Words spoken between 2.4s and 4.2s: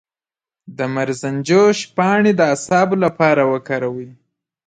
اعصابو لپاره وکاروئ